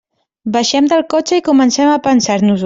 Baixem 0.55 0.87
del 0.93 1.03
cotxe 1.15 1.39
i 1.41 1.45
comencem 1.49 1.93
a 1.93 2.01
pensar-nos-ho. 2.09 2.59